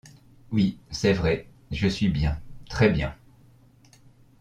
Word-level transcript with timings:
Oui, 0.51 0.79
c’est 0.89 1.13
vrai, 1.13 1.47
je 1.69 1.87
suis 1.87 2.09
bien, 2.09 2.41
très 2.67 2.89
bien. 2.89 3.13